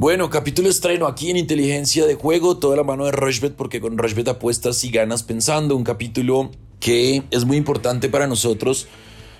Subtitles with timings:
[0.00, 3.98] Bueno, capítulo estreno aquí en Inteligencia de Juego, toda la mano de Rushbet, porque con
[3.98, 5.74] Rushbet apuestas y ganas pensando.
[5.74, 8.86] Un capítulo que es muy importante para nosotros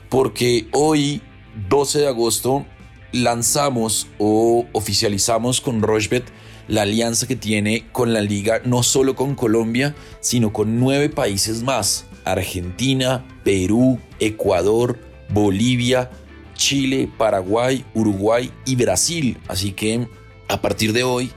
[0.09, 1.23] porque hoy,
[1.69, 2.67] 12 de agosto,
[3.13, 6.25] lanzamos o oficializamos con Rushbet
[6.67, 11.63] la alianza que tiene con la liga, no solo con Colombia, sino con nueve países
[11.63, 12.07] más.
[12.25, 14.99] Argentina, Perú, Ecuador,
[15.29, 16.11] Bolivia,
[16.55, 19.39] Chile, Paraguay, Uruguay y Brasil.
[19.47, 20.09] Así que
[20.49, 21.31] a partir de hoy,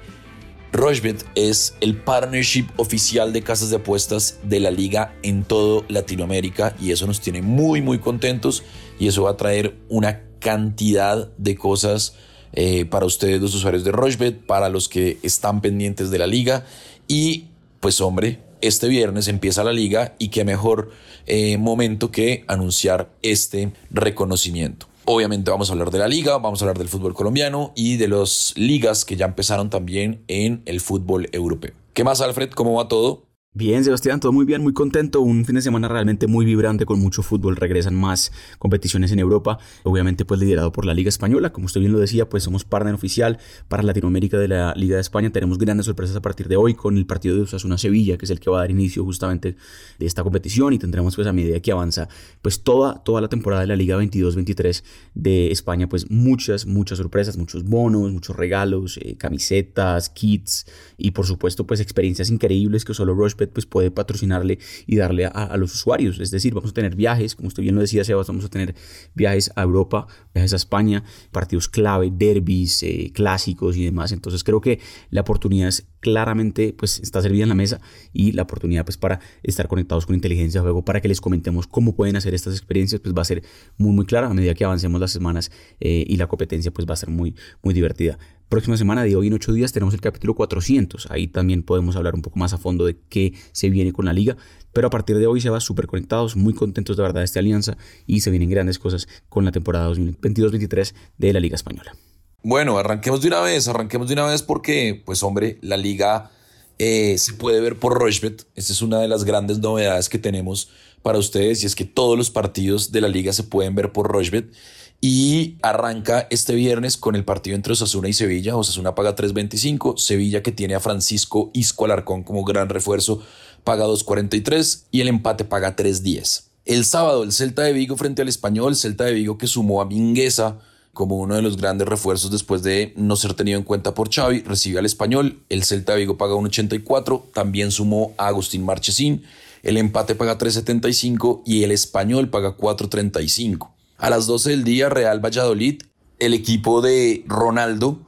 [0.71, 6.75] Rochbet es el partnership oficial de casas de apuestas de la liga en todo Latinoamérica
[6.79, 8.63] y eso nos tiene muy muy contentos
[8.97, 12.15] y eso va a traer una cantidad de cosas
[12.53, 16.65] eh, para ustedes los usuarios de Rochbet, para los que están pendientes de la liga
[17.05, 17.47] y
[17.81, 20.91] pues hombre, este viernes empieza la liga y qué mejor
[21.27, 24.90] eh, momento que anunciar este reconocimiento.
[25.05, 28.07] Obviamente vamos a hablar de la liga, vamos a hablar del fútbol colombiano y de
[28.07, 31.73] las ligas que ya empezaron también en el fútbol europeo.
[31.93, 32.51] ¿Qué más, Alfred?
[32.51, 33.23] ¿Cómo va todo?
[33.53, 35.19] Bien, Sebastián, todo muy bien, muy contento.
[35.19, 37.57] Un fin de semana realmente muy vibrante con mucho fútbol.
[37.57, 41.51] Regresan más competiciones en Europa, obviamente pues liderado por la Liga Española.
[41.51, 45.01] Como usted bien lo decía, pues somos partner oficial para Latinoamérica de la Liga de
[45.01, 45.31] España.
[45.33, 48.31] Tenemos grandes sorpresas a partir de hoy con el partido de Osasuna Sevilla, que es
[48.31, 49.57] el que va a dar inicio justamente
[49.99, 52.07] de esta competición y tendremos pues a medida que avanza
[52.41, 54.81] pues toda, toda la temporada de la Liga 22-23
[55.13, 61.25] de España, pues muchas, muchas sorpresas, muchos bonos, muchos regalos, eh, camisetas, kits y por
[61.25, 66.19] supuesto pues experiencias increíbles que solo Rush pues puede patrocinarle y darle a, los usuarios.
[66.19, 68.75] Es decir, vamos a tener viajes, como usted bien lo decía, Sebas, vamos a tener
[69.13, 74.11] viajes a Europa, viajes a España, partidos clave, derbis, eh, clásicos y demás.
[74.11, 77.79] Entonces creo que la oportunidad es claramente pues está servida en la mesa
[78.11, 81.67] y la oportunidad pues para estar conectados con inteligencia de juego para que les comentemos
[81.67, 83.43] cómo pueden hacer estas experiencias pues va a ser
[83.77, 86.93] muy muy clara a medida que avancemos las semanas eh, y la competencia pues va
[86.95, 88.17] a ser muy muy divertida
[88.51, 91.09] próxima semana, de hoy en ocho días, tenemos el capítulo 400.
[91.09, 94.13] Ahí también podemos hablar un poco más a fondo de qué se viene con la
[94.13, 94.35] liga.
[94.73, 97.39] Pero a partir de hoy se va súper conectados, muy contentos de verdad de esta
[97.39, 101.95] alianza y se vienen grandes cosas con la temporada 2022-23 de la Liga Española.
[102.43, 106.29] Bueno, arranquemos de una vez, arranquemos de una vez porque, pues hombre, la liga
[106.77, 108.45] eh, se puede ver por Rochbet.
[108.55, 110.69] Esta es una de las grandes novedades que tenemos
[111.01, 114.11] para ustedes y es que todos los partidos de la liga se pueden ver por
[114.11, 114.51] Rochbet
[115.01, 118.55] y arranca este viernes con el partido entre Osasuna y Sevilla.
[118.55, 123.21] Osasuna paga 3.25, Sevilla que tiene a Francisco Isco Alarcón como gran refuerzo
[123.63, 126.43] paga 2.43 y el empate paga 3.10.
[126.65, 129.85] El sábado el Celta de Vigo frente al Español, Celta de Vigo que sumó a
[129.85, 130.59] Mingueza
[130.93, 134.41] como uno de los grandes refuerzos después de no ser tenido en cuenta por Xavi,
[134.41, 139.23] recibe al Español, el Celta de Vigo paga 1.84, también sumó a Agustín Marchesín,
[139.63, 143.70] el empate paga 3.75 y el Español paga 4.35.
[144.01, 145.83] A las 12 del día, Real Valladolid,
[146.17, 147.99] el equipo de Ronaldo,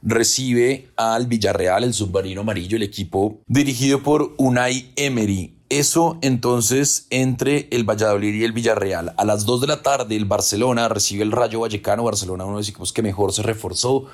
[0.00, 5.56] recibe al Villarreal, el submarino amarillo, el equipo dirigido por Unai Emery.
[5.68, 9.14] Eso entonces entre el Valladolid y el Villarreal.
[9.16, 12.04] A las 2 de la tarde el Barcelona recibe el Rayo Vallecano.
[12.04, 14.06] Barcelona uno de los equipos que mejor se reforzó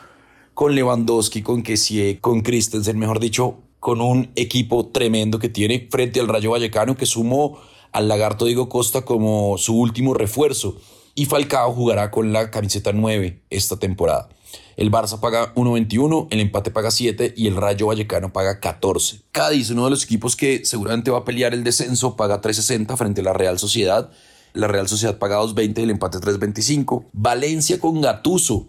[0.55, 6.21] con Lewandowski, con Kessie, con Christensen, mejor dicho, con un equipo tremendo que tiene frente
[6.21, 7.59] al Rayo Vallecano que sumó
[7.93, 10.79] al Lagarto Diego Costa como su último refuerzo
[11.19, 14.29] y Falcao jugará con la camiseta 9 esta temporada.
[14.77, 19.23] El Barça paga 1.21, el empate paga 7 y el Rayo Vallecano paga 14.
[19.33, 23.21] Cádiz, uno de los equipos que seguramente va a pelear el descenso, paga 3.60 frente
[23.23, 24.13] a la Real Sociedad.
[24.53, 27.07] La Real Sociedad paga 2.20 y el empate 3.25.
[27.13, 28.69] Valencia con Gatuso.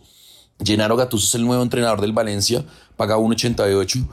[0.65, 2.65] Gennaro Gatuso es el nuevo entrenador del Valencia,
[2.97, 4.07] paga 1.88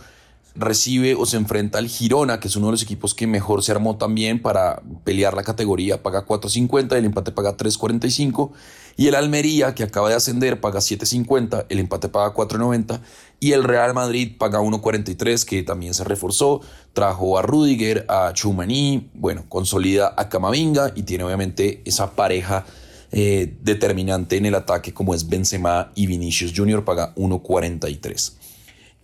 [0.59, 3.73] recibe o se enfrenta al Girona, que es uno de los equipos que mejor se
[3.73, 8.51] armó también para pelear la categoría, paga 4.50, el empate paga 3.45,
[8.97, 13.01] y el Almería, que acaba de ascender, paga 7.50, el empate paga 4.90,
[13.41, 16.63] y el Real Madrid paga 1.43, que también se reforzó,
[16.93, 22.65] trajo a Rudiger, a Chumaní, bueno, consolida a Camavinga y tiene obviamente esa pareja
[23.13, 28.46] eh, determinante en el ataque como es Benzema y Vinicius Junior, paga 1.43.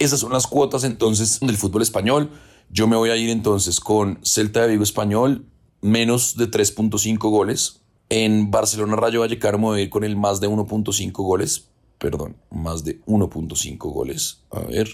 [0.02, 2.28] Esas son las cuotas entonces del fútbol español.
[2.70, 5.46] Yo me voy a ir entonces con Celta de Vigo Español,
[5.80, 7.82] menos de 3.5 goles.
[8.08, 11.68] En Barcelona Rayo Vallecano me voy a ir con el más de 1.5 goles.
[11.98, 14.40] Perdón, más de 1.5 goles.
[14.50, 14.88] A ver,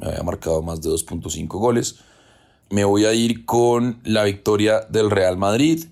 [0.00, 2.00] me había marcado más de 2.5 goles.
[2.70, 5.84] Me voy a ir con la victoria del Real Madrid.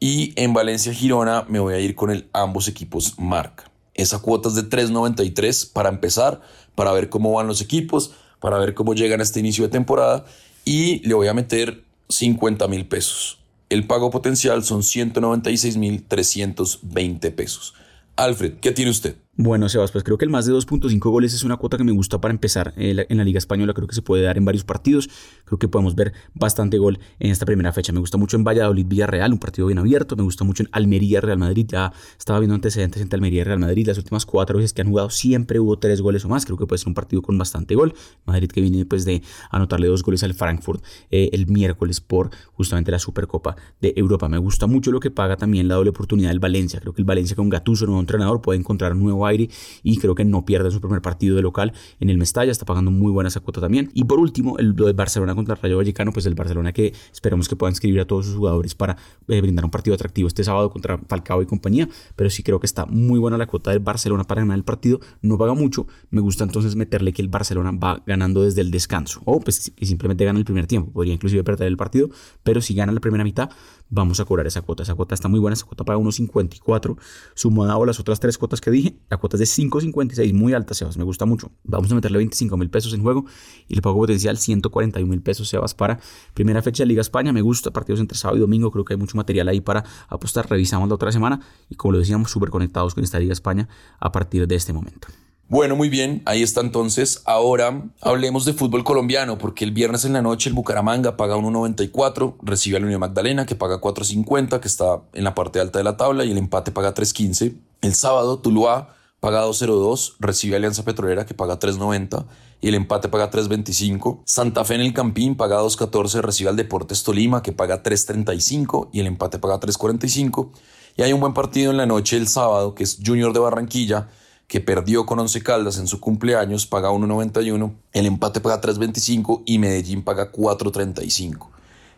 [0.00, 3.70] Y en Valencia Girona me voy a ir con el ambos equipos marca.
[3.94, 6.40] Esa cuota es de 3.93 para empezar
[6.74, 10.24] para ver cómo van los equipos, para ver cómo llegan a este inicio de temporada
[10.64, 13.38] y le voy a meter 50 mil pesos.
[13.68, 17.74] El pago potencial son 196 mil 320 pesos.
[18.16, 19.16] Alfred, ¿qué tiene usted?
[19.38, 21.92] Bueno, Sebas, pues creo que el más de 2.5 goles es una cuota que me
[21.92, 23.72] gusta para empezar en la, Liga Española.
[23.72, 25.08] Creo que se puede dar en varios partidos.
[25.46, 27.94] Creo que podemos ver bastante gol en esta primera fecha.
[27.94, 30.16] Me gusta mucho en Valladolid Villarreal, un partido bien abierto.
[30.16, 31.64] Me gusta mucho en Almería Real Madrid.
[31.66, 33.86] Ya estaba viendo antecedentes entre Almería Real Madrid.
[33.86, 36.44] Las últimas cuatro veces que han jugado siempre hubo tres goles o más.
[36.44, 37.94] Creo que puede ser un partido con bastante gol.
[38.26, 42.90] Madrid que viene pues de anotarle dos goles al Frankfurt eh, el miércoles por justamente
[42.90, 44.28] la Supercopa de Europa.
[44.28, 46.80] Me gusta mucho lo que paga también la doble oportunidad del Valencia.
[46.80, 49.48] Creo que el Valencia con Gattuso, nuevo entrenador, puede encontrar un nuevo aire
[49.82, 52.90] y creo que no pierde su primer partido de local en el Mestalla, está pagando
[52.90, 53.90] muy buena esa cuota también.
[53.94, 57.48] Y por último, el, lo de Barcelona contra Rayo Vallecano, pues el Barcelona que esperemos
[57.48, 58.96] que puedan inscribir a todos sus jugadores para
[59.28, 62.66] eh, brindar un partido atractivo este sábado contra Falcao y compañía, pero sí creo que
[62.66, 66.20] está muy buena la cuota del Barcelona para ganar el partido, no paga mucho, me
[66.20, 70.24] gusta entonces meterle que el Barcelona va ganando desde el descanso, o pues que simplemente
[70.24, 72.10] gana el primer tiempo, podría inclusive perder el partido,
[72.42, 73.50] pero si gana la primera mitad,
[73.92, 76.96] vamos a cobrar esa cuota, esa cuota está muy buena, esa cuota paga 1.54,
[77.34, 80.72] sumado a las otras tres cuotas que dije, la cuota es de 5.56, muy alta,
[80.72, 81.52] Sebas, me gusta mucho.
[81.62, 83.26] Vamos a meterle 25 mil pesos en juego
[83.68, 86.00] y el pago potencial 141 mil pesos, Sebas, para
[86.32, 87.32] primera fecha de Liga España.
[87.34, 90.48] Me gusta, partidos entre sábado y domingo, creo que hay mucho material ahí para apostar.
[90.48, 93.68] Revisamos la otra semana y como lo decíamos, súper conectados con esta Liga España
[94.00, 95.08] a partir de este momento.
[95.52, 97.20] Bueno, muy bien, ahí está entonces.
[97.26, 102.36] Ahora hablemos de fútbol colombiano, porque el viernes en la noche el Bucaramanga paga 1.94,
[102.40, 105.84] recibe a la Unión Magdalena que paga 4.50, que está en la parte alta de
[105.84, 107.54] la tabla, y el empate paga 3.15.
[107.82, 112.24] El sábado Tuluá paga 2.02, recibe a Alianza Petrolera que paga 3.90
[112.62, 114.22] y el empate paga 3.25.
[114.24, 119.00] Santa Fe en el Campín paga 2.14, recibe al Deportes Tolima que paga 3.35 y
[119.00, 120.48] el empate paga 3.45.
[120.96, 124.08] Y hay un buen partido en la noche el sábado que es Junior de Barranquilla
[124.48, 129.58] que perdió con Once Caldas en su cumpleaños, paga 1.91, el empate paga 3.25 y
[129.58, 131.48] Medellín paga 4.35.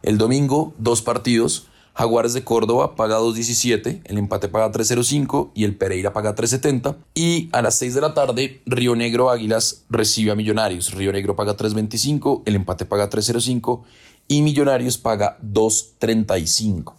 [0.03, 5.77] El domingo, dos partidos, Jaguares de Córdoba paga 2.17, el empate paga 3.05 y el
[5.77, 6.97] Pereira paga 3.70.
[7.15, 10.93] Y a las 6 de la tarde, Río Negro Águilas recibe a Millonarios.
[10.93, 13.83] Río Negro paga 3.25, el empate paga 3.05
[14.27, 16.95] y Millonarios paga 2.35.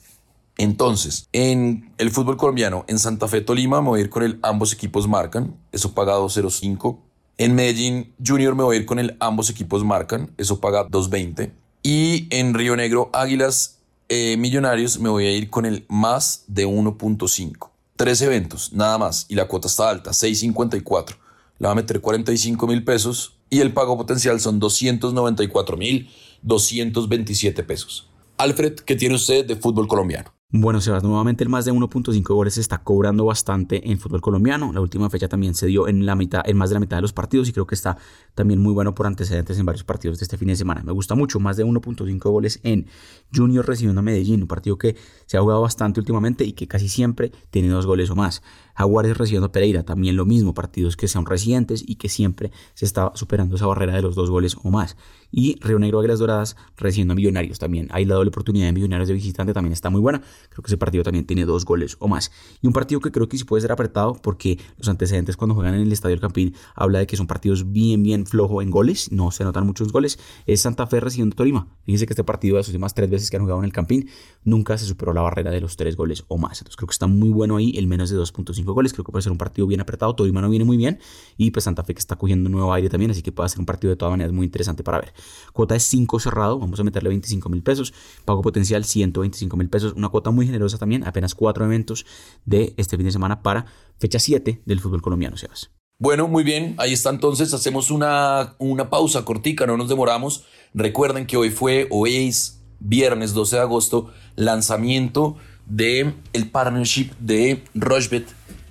[0.57, 4.40] Entonces, en el fútbol colombiano, en Santa Fe Tolima me voy a ir con el
[4.42, 7.00] ambos equipos marcan, eso paga 2.05.
[7.38, 11.52] En Medellín Junior me voy a ir con el ambos equipos marcan, eso paga 2.20.
[11.84, 16.66] Y en Río Negro Águilas eh, Millonarios me voy a ir con el más de
[16.66, 17.69] 1.5.
[17.98, 21.18] Tres eventos, nada más, y la cuota está alta, 6.54.
[21.60, 26.10] Le va a meter 45 mil pesos y el pago potencial son 294 mil
[26.42, 28.10] 227 pesos.
[28.38, 30.35] Alfred, ¿qué tiene usted de fútbol colombiano?
[30.57, 34.72] Bueno, Sebas, nuevamente el más de 1.5 goles se está cobrando bastante en fútbol colombiano.
[34.72, 37.02] La última fecha también se dio en la mitad, en más de la mitad de
[37.02, 37.98] los partidos y creo que está
[38.36, 40.81] también muy bueno por antecedentes en varios partidos de este fin de semana.
[40.81, 42.88] Me gusta mucho, más de 1.5 goles en
[43.36, 46.88] Junior recibiendo a Medellín, un partido que se ha jugado bastante últimamente y que casi
[46.88, 48.42] siempre tiene dos goles o más.
[48.75, 52.86] Jaguares recibiendo a Pereira, también lo mismo, partidos que son recientes y que siempre se
[52.86, 54.96] está superando esa barrera de los dos goles o más.
[55.38, 57.90] Y Río Negro Águilas Doradas recibiendo a Millonarios también.
[57.92, 60.22] Ahí la doble oportunidad de Millonarios de visitante también está muy buena.
[60.48, 62.32] Creo que ese partido también tiene dos goles o más.
[62.62, 65.76] Y un partido que creo que sí puede ser apretado porque los antecedentes cuando juegan
[65.76, 69.12] en el Estadio El Campín habla de que son partidos bien, bien flojo en goles.
[69.12, 70.20] No se notan muchos goles.
[70.46, 71.68] Es Santa Fe recibiendo Tolima.
[71.84, 74.10] Fíjense que este partido de las últimas tres veces que han jugado en el Campín
[74.46, 76.60] nunca se superó la barrera de los tres goles o más.
[76.60, 78.94] Entonces creo que está muy bueno ahí el menos de 2.5 goles.
[78.94, 80.16] Creo que puede ser un partido bien apretado.
[80.16, 81.00] Tolima no viene muy bien.
[81.36, 83.12] Y pues Santa Fe que está cogiendo nuevo aire también.
[83.12, 85.13] Así que puede ser un partido de todas maneras muy interesante para ver.
[85.53, 86.60] Cuota es 5 cerrado.
[86.60, 87.94] Vamos a meterle 25 mil pesos.
[88.25, 89.94] Pago potencial 125 mil pesos.
[89.96, 91.05] Una cuota muy generosa también.
[91.05, 92.05] Apenas cuatro eventos
[92.46, 93.65] de este fin de semana para
[94.00, 95.72] fecha 7 del fútbol colombiano, Sebas.
[95.98, 100.44] Bueno, muy bien, ahí está entonces, hacemos una, una pausa cortica, no nos demoramos.
[100.74, 107.63] Recuerden que hoy fue, hoy es viernes 12 de agosto, lanzamiento de el partnership de
[107.75, 108.27] Rochbet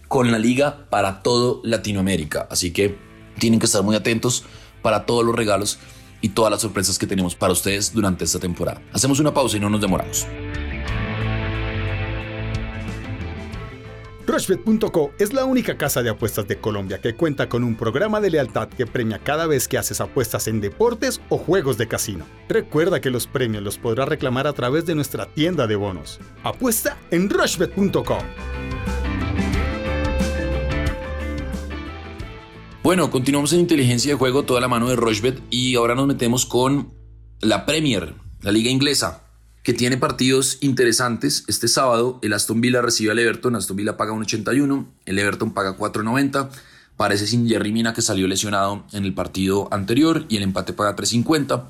[0.06, 2.46] con la liga para todo Latinoamérica.
[2.50, 2.98] Así que
[3.38, 4.44] tienen que estar muy atentos
[4.82, 5.78] para todos los regalos
[6.24, 8.80] y todas las sorpresas que tenemos para ustedes durante esta temporada.
[8.94, 10.26] Hacemos una pausa y no nos demoramos.
[14.26, 18.30] Rushbet.co es la única casa de apuestas de Colombia que cuenta con un programa de
[18.30, 22.24] lealtad que premia cada vez que haces apuestas en deportes o juegos de casino.
[22.48, 26.20] Recuerda que los premios los podrás reclamar a través de nuestra tienda de bonos.
[26.42, 28.16] Apuesta en Rushbet.co.
[32.84, 36.44] Bueno, continuamos en inteligencia de juego, toda la mano de Rushbet y ahora nos metemos
[36.44, 36.92] con
[37.40, 39.22] la Premier, la liga inglesa
[39.62, 41.44] que tiene partidos interesantes.
[41.48, 45.78] Este sábado el Aston Villa recibe al Everton, Aston Villa paga 1.81, el Everton paga
[45.78, 46.50] 4.90.
[46.98, 50.94] Parece sin Jerry Mina que salió lesionado en el partido anterior y el empate paga
[50.94, 51.64] 3.50.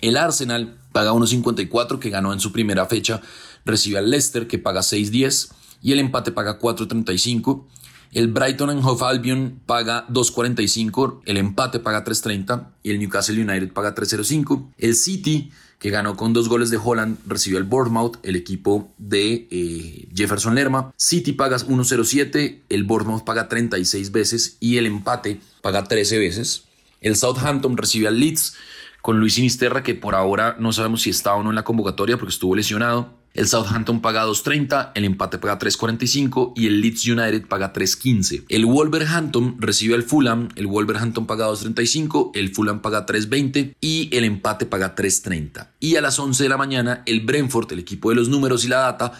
[0.00, 3.20] El Arsenal paga 1.54 que ganó en su primera fecha,
[3.66, 5.50] recibe al Leicester que paga 6.10
[5.82, 7.66] y el empate paga 4.35.
[8.12, 13.72] El Brighton and Hove Albion paga 2.45, el empate paga 3.30 y el Newcastle United
[13.72, 14.72] paga 3.05.
[14.78, 19.46] El City, que ganó con dos goles de Holland, recibió el Bournemouth, el equipo de
[19.50, 20.92] eh, Jefferson Lerma.
[20.96, 26.64] City paga 1.07, el Bournemouth paga 36 veces y el empate paga 13 veces.
[27.00, 28.54] El Southampton recibe al Leeds
[29.02, 32.16] con Luis Sinisterra, que por ahora no sabemos si está o no en la convocatoria
[32.16, 33.17] porque estuvo lesionado.
[33.38, 38.46] El Southampton paga 2.30, el empate paga 3.45 y el Leeds United paga 3.15.
[38.48, 44.24] El Wolverhampton recibe al Fulham, el Wolverhampton paga 2.35, el Fulham paga 3.20 y el
[44.24, 45.68] empate paga 3.30.
[45.78, 48.68] Y a las 11 de la mañana el Brentford, el equipo de los números y
[48.70, 49.12] la data,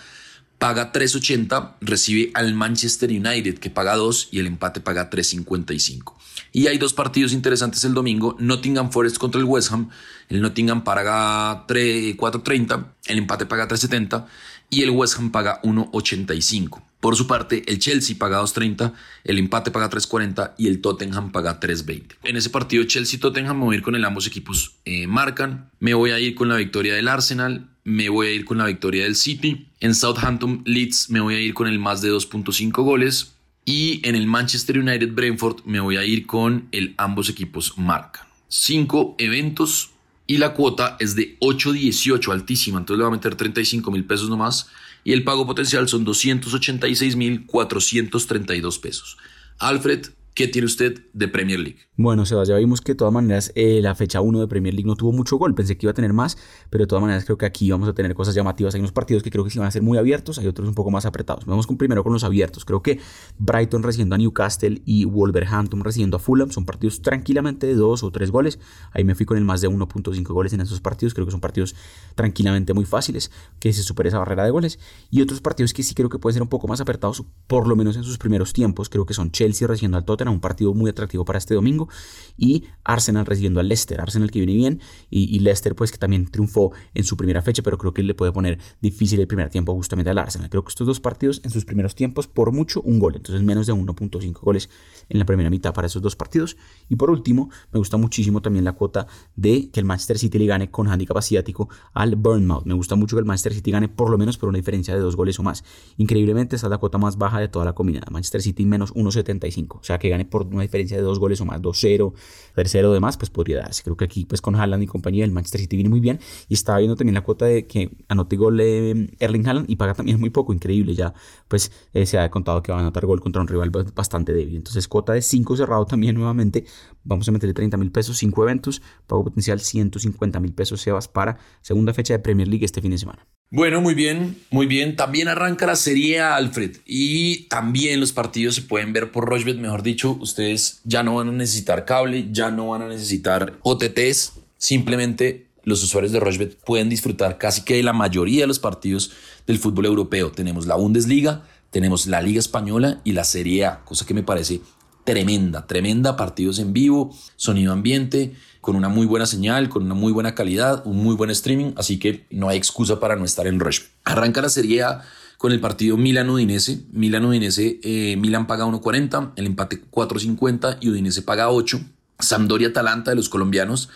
[0.59, 6.15] paga 3.80, recibe al Manchester United que paga 2 y el empate paga 3.55.
[6.53, 9.91] Y hay dos partidos interesantes el domingo, Nottingham Forest contra el West Ham,
[10.29, 14.27] el Nottingham paga 4.30, el empate paga 3.70
[14.71, 16.83] y el West Ham paga 1.85.
[17.01, 21.61] Por su parte, el Chelsea paga 2.30, el empate paga 3.40 y el Tottenham paga
[21.61, 22.17] 3.20.
[22.25, 25.95] En ese partido Chelsea-Tottenham me voy a ir con el ambos equipos eh, marcan, me
[25.95, 29.05] voy a ir con la victoria del Arsenal, me voy a ir con la victoria
[29.05, 29.67] del City.
[29.81, 33.35] En Southampton Leeds me voy a ir con el más de 2.5 goles.
[33.65, 38.27] Y en el Manchester United Brentford me voy a ir con el ambos equipos marcan.
[38.49, 39.91] Cinco eventos
[40.27, 42.79] y la cuota es de 8.18, altísima.
[42.79, 44.69] Entonces le va a meter 35 mil pesos nomás.
[45.05, 49.17] Y el pago potencial son 286 mil 432 pesos.
[49.59, 51.79] Alfred, ¿Qué tiene usted de Premier League?
[51.97, 54.87] Bueno, Sebas, ya vimos que de todas maneras eh, la fecha 1 de Premier League
[54.87, 55.53] no tuvo mucho gol.
[55.53, 56.39] Pensé que iba a tener más,
[56.71, 58.73] pero de todas maneras creo que aquí vamos a tener cosas llamativas.
[58.77, 60.77] Hay unos partidos que creo que sí van a ser muy abiertos, hay otros un
[60.77, 61.45] poco más apretados.
[61.45, 62.65] Vamos con, primero con los abiertos.
[62.65, 63.01] Creo que
[63.41, 68.13] Brighton recibiendo a Newcastle y Wolverhampton recibiendo a Fulham son partidos tranquilamente de dos o
[68.13, 68.61] tres goles.
[68.93, 71.15] Ahí me fui con el más de 1.5 goles en esos partidos.
[71.15, 71.75] Creo que son partidos
[72.15, 74.79] tranquilamente muy fáciles, que se supere esa barrera de goles.
[75.11, 77.75] Y otros partidos que sí creo que pueden ser un poco más apretados, por lo
[77.75, 78.89] menos en sus primeros tiempos.
[78.89, 81.89] Creo que son Chelsea recibiendo al Tottenham un partido muy atractivo para este domingo,
[82.37, 84.81] y Arsenal recibiendo al Leicester, Arsenal que viene bien,
[85.11, 88.33] y, Leicester pues que también triunfó en su primera fecha, pero creo que le puede
[88.33, 90.49] poner difícil el primer tiempo justamente al Arsenal.
[90.51, 93.67] Creo que estos dos partidos en sus primeros tiempos, por mucho, un gol, entonces menos
[93.67, 94.69] de 1.5 goles
[95.09, 96.57] en la primera mitad para esos dos partidos.
[96.89, 99.07] Y por último, me gusta muchísimo también la cuota
[99.37, 102.65] de que el Manchester City le gane con handicap asiático al Burnmouth.
[102.65, 105.01] Me gusta mucho que el Manchester City gane por lo menos por una diferencia de
[105.01, 105.65] dos goles o más.
[105.97, 108.07] Increíblemente, esta es la cuota más baja de toda la combinada.
[108.11, 111.61] Manchester City menos 1.75, o sea que por una diferencia de dos goles o más,
[111.61, 112.13] 2-0,
[112.55, 113.83] tercero demás, pues podría darse.
[113.83, 116.21] Creo que aquí, pues con Haaland y compañía, el Manchester City viene muy bien.
[116.49, 120.19] Y estaba viendo también la cuota de que anote gol Erling Haaland y paga también
[120.21, 120.95] muy poco, increíble.
[120.95, 121.15] Ya,
[121.49, 124.57] pues eh, se ha contado que va a anotar gol contra un rival bastante débil.
[124.57, 126.65] Entonces, cuota de 5 cerrado también nuevamente.
[127.05, 131.39] Vamos a meterle 30 mil pesos, 5 eventos, pago potencial 150 mil pesos, Sebas, para
[131.63, 133.38] segunda fecha de Premier League este fin de semana.
[133.51, 134.95] Bueno, muy bien, muy bien.
[134.95, 139.57] También arranca la Serie Alfred y también los partidos se pueden ver por Rochbet.
[139.57, 144.35] Mejor dicho, ustedes ya no van a necesitar cable, ya no van a necesitar OTTs.
[144.59, 149.13] Simplemente los usuarios de Rochbet pueden disfrutar casi que de la mayoría de los partidos
[149.47, 150.31] del fútbol europeo.
[150.31, 154.61] Tenemos la Bundesliga, tenemos la Liga Española y la Serie A, cosa que me parece
[155.09, 156.17] tremenda, tremenda.
[156.17, 160.83] Partidos en vivo, sonido ambiente con una muy buena señal, con una muy buena calidad,
[160.85, 163.81] un muy buen streaming, así que no hay excusa para no estar en Rush.
[164.05, 165.03] Arranca la Serie A
[165.39, 166.81] con el partido Milan-Udinese.
[166.93, 171.81] Milan-Udinese, eh, Milan paga 1.40, el empate 4.50 y Udinese paga 8.
[172.19, 173.89] Sampdoria-Atalanta de los colombianos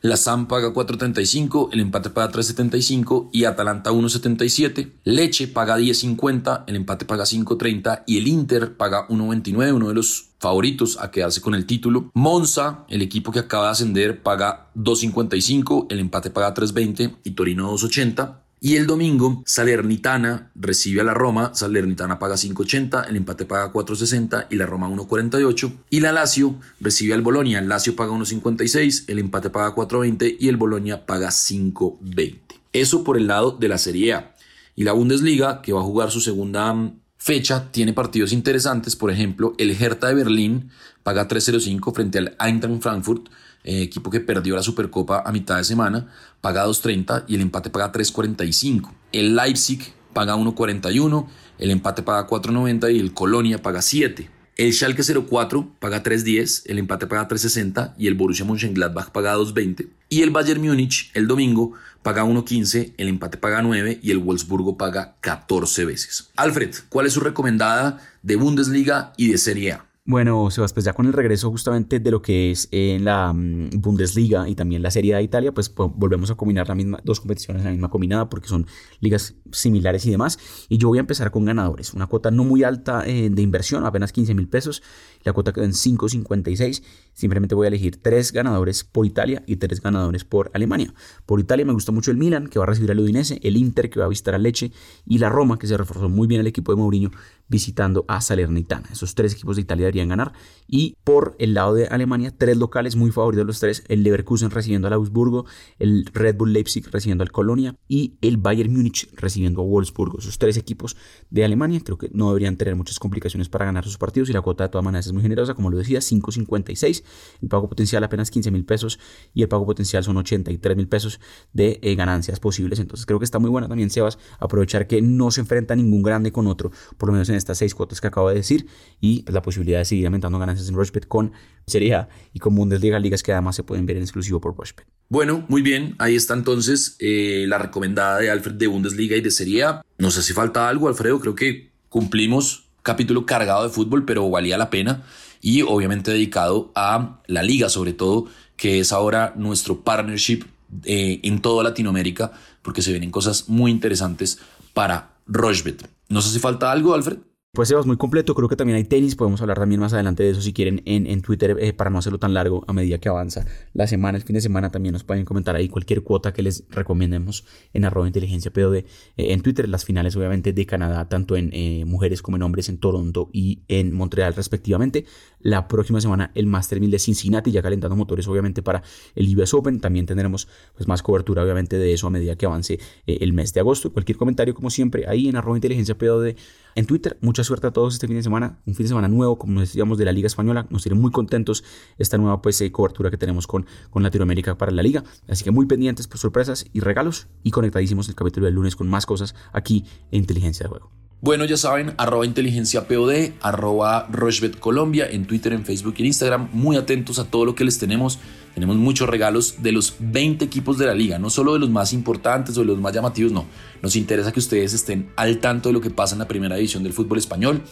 [0.00, 4.92] la SAM paga 4.35, el empate paga 3.75 y Atalanta 1.77.
[5.04, 10.30] Leche paga 10.50, el empate paga 5.30 y el Inter paga 1.29, uno de los
[10.38, 12.10] favoritos a quedarse con el título.
[12.14, 17.72] Monza, el equipo que acaba de ascender, paga 2.55, el empate paga 3.20 y Torino
[17.72, 18.47] 2.80.
[18.60, 24.46] Y el domingo, Salernitana recibe a la Roma, Salernitana paga 5.80, el empate paga 4.60
[24.50, 25.72] y la Roma 1.48.
[25.90, 30.48] Y la Lazio recibe al Bolonia, el Lazio paga 1.56, el empate paga 4.20 y
[30.48, 32.38] el Bolonia paga 5.20.
[32.72, 34.34] Eso por el lado de la Serie A.
[34.74, 38.96] Y la Bundesliga, que va a jugar su segunda mm, fecha, tiene partidos interesantes.
[38.96, 40.70] Por ejemplo, el Hertha de Berlín
[41.04, 43.28] paga 3.05 frente al Eintracht Frankfurt
[43.64, 46.08] eh, equipo que perdió la Supercopa a mitad de semana,
[46.40, 48.92] paga 2.30 y el empate paga 3.45.
[49.12, 51.26] El Leipzig paga 1.41,
[51.58, 54.30] el empate paga 4.90 y el Colonia paga 7.
[54.58, 59.88] El Schalke 04 paga 3.10, el empate paga 3.60 y el Borussia Mönchengladbach paga 2.20.
[60.08, 64.76] Y el Bayern Múnich el domingo paga 1.15, el empate paga 9 y el Wolfsburgo
[64.76, 66.30] paga 14 veces.
[66.34, 69.87] Alfred, ¿cuál es su recomendada de Bundesliga y de Serie A?
[70.10, 73.72] Bueno, Sebas, pues ya con el regreso justamente de lo que es en la mm,
[73.74, 77.60] Bundesliga y también la Serie de Italia, pues, volvemos a combinar la misma, dos competiciones
[77.60, 78.66] en la misma combinada porque son
[79.00, 80.38] ligas similares y demás.
[80.70, 81.92] Y yo voy a empezar con ganadores.
[81.92, 84.82] Una cuota no muy alta eh, de inversión, apenas 15 mil pesos.
[85.24, 86.82] La cuota quedó en 5.56.
[87.12, 90.94] Simplemente voy a elegir tres ganadores por Italia y tres ganadores por Alemania.
[91.26, 93.90] Por Italia me gusta mucho el Milan, que va a recibir al Udinese, el Inter,
[93.90, 94.72] que va a visitar a Leche,
[95.04, 97.10] y la Roma, que se reforzó muy bien el equipo de Mourinho,
[97.48, 98.88] visitando a Salernitana.
[98.92, 100.32] Esos tres equipos de Italia deberían ganar.
[100.66, 103.84] Y por el lado de Alemania, tres locales muy favoritos los tres.
[103.88, 105.46] El Leverkusen recibiendo al Augsburgo,
[105.78, 110.18] el Red Bull Leipzig recibiendo al Colonia y el Bayern Múnich recibiendo a Wolfsburgo.
[110.18, 110.96] Esos tres equipos
[111.30, 114.42] de Alemania creo que no deberían tener muchas complicaciones para ganar sus partidos y la
[114.42, 117.02] cuota de todas maneras es muy generosa, como lo decía, 5.56.
[117.42, 118.98] El pago potencial apenas 15 mil pesos
[119.32, 121.20] y el pago potencial son 83 mil pesos
[121.52, 122.78] de eh, ganancias posibles.
[122.78, 126.32] Entonces creo que está muy buena también, Sebas, aprovechar que no se enfrenta ningún grande
[126.32, 128.66] con otro, por lo menos en estas seis cuotas que acabo de decir,
[129.00, 131.32] y la posibilidad de seguir aumentando ganancias en Rushbet con
[131.66, 134.86] Serie A y con Bundesliga, ligas que además se pueden ver en exclusivo por Rushbet.
[135.08, 139.30] Bueno, muy bien, ahí está entonces eh, la recomendada de Alfred de Bundesliga y de
[139.30, 139.82] Serie A.
[139.96, 144.58] No sé si falta algo, Alfredo, creo que cumplimos capítulo cargado de fútbol, pero valía
[144.58, 145.04] la pena
[145.40, 148.26] y obviamente dedicado a la liga sobre todo,
[148.56, 150.44] que es ahora nuestro partnership
[150.84, 154.38] eh, en toda Latinoamérica, porque se vienen cosas muy interesantes
[154.74, 155.88] para Rochbet.
[156.08, 157.18] No sé si falta algo, Alfred.
[157.54, 158.34] Pues Sebas, muy completo.
[158.34, 159.16] Creo que también hay tenis.
[159.16, 162.18] Podemos hablar también más adelante de eso si quieren en, Twitter eh, para no hacerlo
[162.18, 164.18] tan largo a medida que avanza la semana.
[164.18, 167.86] El fin de semana también nos pueden comentar ahí cualquier cuota que les recomendemos en
[167.86, 168.74] arroba inteligencia POD.
[168.74, 168.84] Eh,
[169.16, 172.78] en Twitter las finales obviamente de Canadá, tanto en eh, mujeres como en hombres en
[172.78, 175.06] Toronto y en Montreal respectivamente.
[175.40, 178.82] La próxima semana el Master 1000 de Cincinnati ya calentando motores obviamente para
[179.14, 179.80] el US Open.
[179.80, 183.60] También tendremos pues, más cobertura obviamente de eso a medida que avance el mes de
[183.60, 183.90] agosto.
[183.90, 186.34] Cualquier comentario como siempre ahí en arroba inteligencia POD
[186.78, 187.18] en Twitter.
[187.20, 189.98] Mucha suerte a todos este fin de semana, un fin de semana nuevo, como decíamos,
[189.98, 190.68] de la Liga Española.
[190.70, 191.64] Nos tiene muy contentos
[191.98, 195.02] esta nueva pues, eh, cobertura que tenemos con, con Latinoamérica para la Liga.
[195.26, 198.88] Así que muy pendientes por sorpresas y regalos y conectadísimos el capítulo del lunes con
[198.88, 201.07] más cosas aquí en Inteligencia de Juego.
[201.20, 206.06] Bueno, ya saben, arroba inteligencia POD, arroba Rochbet Colombia, en Twitter, en Facebook y en
[206.06, 206.48] Instagram.
[206.52, 208.20] Muy atentos a todo lo que les tenemos.
[208.54, 211.92] Tenemos muchos regalos de los 20 equipos de la liga, no solo de los más
[211.92, 213.46] importantes o de los más llamativos, no.
[213.82, 216.84] Nos interesa que ustedes estén al tanto de lo que pasa en la primera división
[216.84, 217.62] del fútbol español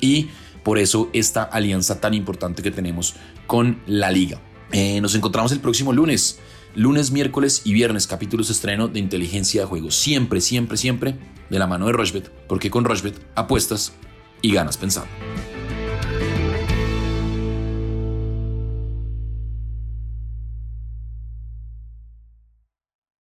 [0.00, 0.26] y
[0.64, 3.14] por eso esta alianza tan importante que tenemos
[3.46, 4.40] con la liga.
[4.72, 6.40] Eh, nos encontramos el próximo lunes.
[6.74, 9.90] Lunes, miércoles y viernes, capítulos estreno de inteligencia de juego.
[9.90, 11.16] Siempre, siempre, siempre
[11.50, 13.92] de la mano de Rochbet, porque con Rochbet apuestas
[14.42, 15.27] y ganas pensando.